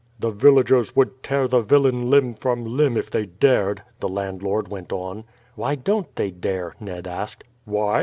"The 0.19 0.31
villagers 0.31 0.95
would 0.95 1.21
tear 1.21 1.47
the 1.47 1.61
villain 1.61 2.09
limb 2.09 2.33
from 2.33 2.65
limb 2.65 2.97
if 2.97 3.11
they 3.11 3.27
dared," 3.27 3.83
the 3.99 4.09
landlord 4.09 4.67
went 4.69 4.91
on. 4.91 5.25
"Why 5.53 5.75
don't 5.75 6.15
they 6.15 6.31
dare?" 6.31 6.73
Ned 6.79 7.05
asked. 7.07 7.43
"Why? 7.65 7.99